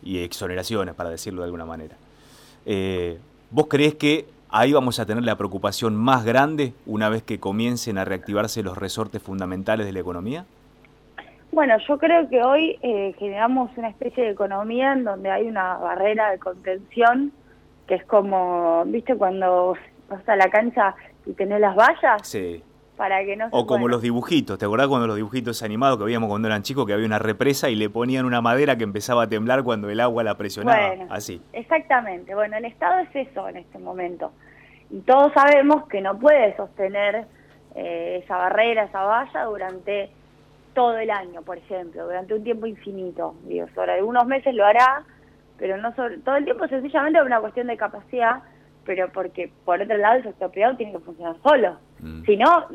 y 0.03 0.23
exoneraciones, 0.23 0.95
para 0.95 1.11
decirlo 1.11 1.43
de 1.43 1.47
alguna 1.47 1.65
manera. 1.65 1.97
Eh, 2.67 3.19
¿Vos 3.51 3.67
creés 3.69 3.95
que 3.95 4.27
ahí 4.51 4.73
vamos 4.73 4.99
a 4.99 5.07
tener 5.07 5.25
la 5.25 5.37
preocupación 5.37 5.97
más 5.97 6.25
grande 6.25 6.75
una 6.87 7.09
vez 7.09 7.23
que 7.23 7.39
comiencen 7.39 7.99
a 7.99 8.05
reactivarse 8.05 8.63
los 8.63 8.77
resortes 8.77 9.23
fundamentales 9.23 9.87
de 9.87 9.93
la 9.93 10.01
economía? 10.01 10.45
Bueno, 11.53 11.77
yo 11.87 11.99
creo 11.99 12.29
que 12.29 12.43
hoy 12.43 12.79
eh, 12.83 13.15
generamos 13.19 13.71
una 13.77 13.89
especie 13.89 14.25
de 14.25 14.31
economía 14.31 14.95
en 14.95 15.05
donde 15.05 15.31
hay 15.31 15.47
una 15.47 15.77
barrera 15.77 16.31
de 16.31 16.39
contención, 16.39 17.33
que 17.87 17.97
es 17.97 18.05
como, 18.05 18.85
¿viste? 18.87 19.17
Cuando 19.17 19.75
vas 20.09 20.27
a 20.29 20.37
la 20.37 20.49
cancha 20.49 20.95
y 21.27 21.33
tenés 21.33 21.61
las 21.61 21.77
vallas. 21.77 22.27
Sí 22.27 22.63
que 22.97 23.37
no 23.37 23.49
O 23.51 23.67
como 23.67 23.89
los 23.89 24.03
dibujitos, 24.03 24.59
¿te 24.59 24.65
acordás 24.65 24.89
cuando 24.89 25.07
los 25.07 25.17
dibujitos 25.17 25.63
animados 25.63 25.99
que 25.99 26.05
veíamos 26.05 26.29
cuando 26.29 26.49
eran 26.49 26.63
chicos, 26.63 26.87
que 26.87 26.93
había 26.93 27.07
una 27.07 27.19
represa 27.19 27.69
y 27.69 27.75
le 27.75 27.91
ponían 27.91 28.25
una 28.25 28.41
madera 28.41 28.77
que 28.77 28.85
empezaba 28.85 29.25
a 29.25 29.29
temblar 29.29 29.65
cuando 29.65 29.91
el 29.91 30.01
agua 30.01 30.23
la 30.23 30.37
presionaba? 30.37 31.07
Así. 31.11 31.41
Exactamente, 31.53 32.35
bueno, 32.35 32.57
el 32.57 32.65
Estado 32.65 33.01
es 33.01 33.29
eso 33.29 33.49
en 33.49 33.57
este 33.57 33.79
momento. 33.79 34.33
Y 34.91 35.01
todos 35.01 35.33
sabemos 35.33 35.89
que 35.89 36.01
no 36.01 36.19
puede 36.19 36.55
sostener 36.57 37.27
eh, 37.75 38.21
esa 38.23 38.37
barrera, 38.37 38.85
esa 38.85 39.03
valla 39.03 39.45
durante 39.45 40.11
todo 40.75 40.99
el 40.99 41.11
año, 41.11 41.43
por 41.43 41.59
ejemplo, 41.59 42.05
durante 42.05 42.35
un 42.35 42.45
tiempo 42.45 42.67
infinito. 42.67 43.35
Digo, 43.45 43.67
sobre 43.75 43.93
algunos 43.93 44.27
meses 44.27 44.55
lo 44.55 44.65
hará, 44.65 45.05
pero 45.59 45.77
no 45.77 45.95
sobre, 45.95 46.19
todo 46.19 46.37
el 46.37 46.45
tiempo 46.45 46.67
sencillamente 46.69 47.19
es 47.19 47.25
una 47.25 47.41
cuestión 47.41 47.67
de 47.67 47.77
capacidad 47.77 48.43
pero 48.85 49.11
porque 49.13 49.51
por 49.65 49.81
otro 49.81 49.97
lado 49.97 50.17
el 50.17 50.25
sector 50.25 50.51
privado 50.51 50.77
tiene 50.77 50.93
que 50.93 50.99
funcionar 51.01 51.37
solo. 51.43 51.79
Mm. 52.01 52.25
Si 52.25 52.37
no, 52.37 52.67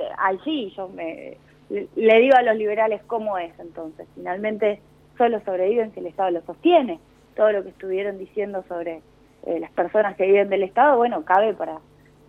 sí, 0.44 0.74
yo 0.76 0.90
me, 0.90 1.38
le 1.70 2.20
digo 2.20 2.36
a 2.36 2.44
los 2.44 2.56
liberales 2.56 3.02
cómo 3.08 3.38
es 3.38 3.58
entonces. 3.60 4.08
Finalmente 4.16 4.82
solo 5.18 5.40
sobreviven 5.42 5.94
si 5.94 6.00
el 6.00 6.08
Estado 6.08 6.32
lo 6.32 6.42
sostiene. 6.42 7.00
Todo 7.36 7.52
lo 7.52 7.64
que 7.64 7.70
estuvieron 7.70 8.18
diciendo 8.18 8.64
sobre 8.68 9.02
eh, 9.46 9.60
las 9.60 9.72
personas 9.72 10.16
que 10.16 10.26
viven 10.26 10.50
del 10.50 10.64
Estado, 10.64 10.98
bueno, 10.98 11.24
cabe 11.24 11.54
para 11.54 11.80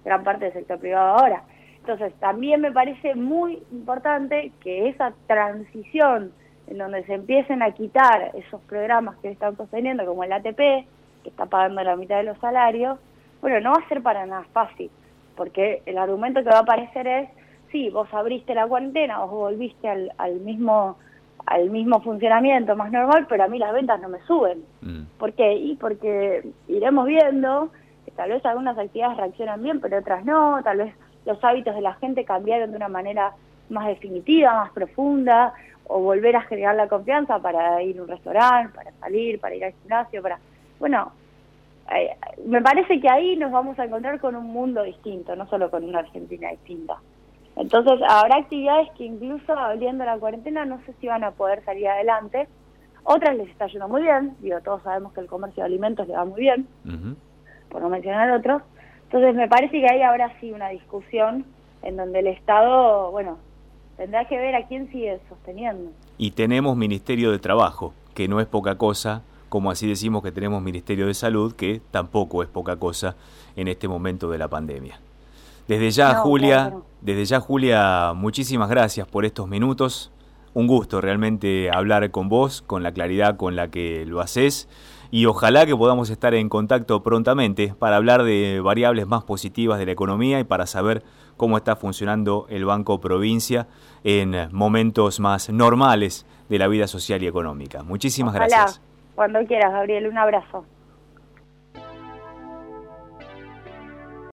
gran 0.04 0.24
parte 0.24 0.46
del 0.46 0.54
sector 0.54 0.78
privado 0.78 1.18
ahora. 1.18 1.42
Entonces, 1.80 2.12
también 2.20 2.60
me 2.60 2.72
parece 2.72 3.14
muy 3.14 3.62
importante 3.72 4.52
que 4.60 4.88
esa 4.88 5.12
transición 5.26 6.32
en 6.66 6.78
donde 6.78 7.02
se 7.04 7.14
empiecen 7.14 7.62
a 7.62 7.72
quitar 7.72 8.32
esos 8.34 8.60
programas 8.62 9.16
que 9.18 9.30
están 9.30 9.56
sosteniendo, 9.56 10.04
como 10.04 10.24
el 10.24 10.32
ATP, 10.32 10.56
que 10.56 11.30
está 11.30 11.46
pagando 11.46 11.82
la 11.82 11.96
mitad 11.96 12.18
de 12.18 12.24
los 12.24 12.38
salarios, 12.38 12.98
bueno, 13.40 13.60
no 13.60 13.72
va 13.72 13.84
a 13.84 13.88
ser 13.88 14.02
para 14.02 14.26
nada 14.26 14.44
fácil, 14.52 14.90
porque 15.36 15.82
el 15.86 15.98
argumento 15.98 16.42
que 16.42 16.50
va 16.50 16.58
a 16.58 16.62
aparecer 16.62 17.06
es, 17.06 17.28
sí, 17.70 17.90
vos 17.90 18.08
abriste 18.12 18.54
la 18.54 18.66
cuarentena, 18.66 19.18
vos 19.20 19.30
volviste 19.30 19.88
al, 19.88 20.12
al 20.18 20.40
mismo 20.40 20.96
al 21.46 21.70
mismo 21.70 22.00
funcionamiento 22.02 22.76
más 22.76 22.92
normal, 22.92 23.26
pero 23.26 23.44
a 23.44 23.48
mí 23.48 23.58
las 23.58 23.72
ventas 23.72 23.98
no 24.02 24.10
me 24.10 24.20
suben. 24.26 24.62
Mm. 24.82 25.04
¿Por 25.18 25.32
qué? 25.32 25.54
Y 25.54 25.76
porque 25.76 26.46
iremos 26.66 27.06
viendo 27.06 27.70
que 28.04 28.10
tal 28.10 28.30
vez 28.30 28.44
algunas 28.44 28.76
actividades 28.76 29.16
reaccionan 29.16 29.62
bien, 29.62 29.80
pero 29.80 29.98
otras 29.98 30.26
no, 30.26 30.60
tal 30.62 30.78
vez 30.78 30.94
los 31.24 31.42
hábitos 31.42 31.74
de 31.74 31.80
la 31.80 31.94
gente 31.94 32.24
cambiaron 32.24 32.70
de 32.70 32.76
una 32.76 32.88
manera 32.88 33.32
más 33.70 33.86
definitiva, 33.86 34.52
más 34.54 34.72
profunda, 34.72 35.54
o 35.84 36.00
volver 36.00 36.36
a 36.36 36.42
generar 36.42 36.76
la 36.76 36.86
confianza 36.86 37.38
para 37.38 37.82
ir 37.82 37.98
a 37.98 38.02
un 38.02 38.08
restaurante, 38.08 38.74
para 38.74 38.92
salir, 39.00 39.40
para 39.40 39.54
ir 39.54 39.64
al 39.64 39.72
gimnasio, 39.72 40.22
para... 40.22 40.38
Bueno, 40.78 41.12
eh, 41.94 42.16
me 42.46 42.60
parece 42.62 43.00
que 43.00 43.08
ahí 43.08 43.36
nos 43.36 43.50
vamos 43.50 43.78
a 43.78 43.84
encontrar 43.84 44.20
con 44.20 44.36
un 44.36 44.46
mundo 44.46 44.82
distinto, 44.82 45.34
no 45.36 45.48
solo 45.48 45.70
con 45.70 45.84
una 45.84 46.00
Argentina 46.00 46.50
distinta. 46.50 46.98
Entonces 47.56 48.00
habrá 48.08 48.36
actividades 48.36 48.88
que 48.96 49.04
incluso 49.04 49.52
abriendo 49.52 50.04
la 50.04 50.18
cuarentena 50.18 50.64
no 50.64 50.80
sé 50.86 50.94
si 51.00 51.08
van 51.08 51.24
a 51.24 51.32
poder 51.32 51.64
salir 51.64 51.88
adelante. 51.88 52.46
Otras 53.04 53.36
les 53.36 53.48
está 53.48 53.66
yendo 53.66 53.88
muy 53.88 54.02
bien, 54.02 54.36
digo, 54.40 54.60
todos 54.60 54.82
sabemos 54.82 55.12
que 55.12 55.20
el 55.20 55.26
comercio 55.26 55.62
de 55.62 55.66
alimentos 55.66 56.06
le 56.06 56.14
va 56.14 56.24
muy 56.24 56.42
bien, 56.42 56.68
por 57.70 57.80
no 57.80 57.88
mencionar 57.88 58.30
otros. 58.32 58.62
Entonces 59.04 59.34
me 59.34 59.48
parece 59.48 59.80
que 59.80 59.86
ahí 59.90 60.02
habrá 60.02 60.38
sí 60.40 60.52
una 60.52 60.68
discusión 60.68 61.46
en 61.82 61.96
donde 61.96 62.18
el 62.18 62.26
Estado, 62.26 63.10
bueno, 63.10 63.38
tendrá 63.96 64.26
que 64.26 64.36
ver 64.36 64.54
a 64.54 64.66
quién 64.66 64.90
sigue 64.92 65.18
sosteniendo. 65.28 65.90
Y 66.18 66.32
tenemos 66.32 66.76
Ministerio 66.76 67.30
de 67.32 67.38
Trabajo, 67.38 67.94
que 68.14 68.28
no 68.28 68.40
es 68.40 68.46
poca 68.46 68.76
cosa, 68.76 69.22
como 69.48 69.70
así 69.70 69.86
decimos 69.86 70.22
que 70.22 70.32
tenemos 70.32 70.62
Ministerio 70.62 71.06
de 71.06 71.14
Salud, 71.14 71.54
que 71.54 71.80
tampoco 71.90 72.42
es 72.42 72.48
poca 72.48 72.76
cosa 72.76 73.16
en 73.56 73.68
este 73.68 73.88
momento 73.88 74.30
de 74.30 74.38
la 74.38 74.48
pandemia. 74.48 75.00
Desde 75.66 75.90
ya, 75.90 76.14
Julia, 76.14 76.74
desde 77.02 77.24
ya, 77.26 77.40
Julia, 77.40 78.12
muchísimas 78.14 78.70
gracias 78.70 79.06
por 79.06 79.24
estos 79.24 79.48
minutos. 79.48 80.10
Un 80.54 80.66
gusto 80.66 81.00
realmente 81.00 81.70
hablar 81.70 82.10
con 82.10 82.28
vos, 82.28 82.62
con 82.62 82.82
la 82.82 82.92
claridad 82.92 83.36
con 83.36 83.54
la 83.54 83.68
que 83.68 84.06
lo 84.06 84.20
haces 84.20 84.68
y 85.10 85.26
ojalá 85.26 85.66
que 85.66 85.76
podamos 85.76 86.10
estar 86.10 86.34
en 86.34 86.48
contacto 86.48 87.02
prontamente 87.02 87.74
para 87.78 87.96
hablar 87.96 88.24
de 88.24 88.60
variables 88.60 89.06
más 89.06 89.24
positivas 89.24 89.78
de 89.78 89.86
la 89.86 89.92
economía 89.92 90.40
y 90.40 90.44
para 90.44 90.66
saber 90.66 91.02
cómo 91.36 91.56
está 91.56 91.76
funcionando 91.76 92.46
el 92.50 92.64
Banco 92.64 93.00
Provincia 93.00 93.68
en 94.04 94.48
momentos 94.52 95.20
más 95.20 95.50
normales 95.50 96.26
de 96.48 96.58
la 96.58 96.68
vida 96.68 96.86
social 96.86 97.22
y 97.22 97.26
económica. 97.26 97.82
Muchísimas 97.82 98.34
ojalá. 98.34 98.48
gracias. 98.48 98.87
Cuando 99.18 99.44
quieras, 99.46 99.72
Gabriel, 99.72 100.06
un 100.06 100.16
abrazo. 100.16 100.64